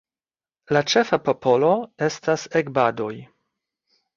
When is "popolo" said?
1.27-1.69